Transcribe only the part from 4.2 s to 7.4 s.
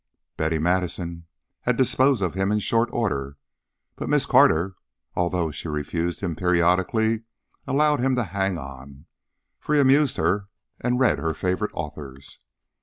Carter, although she refused him periodically,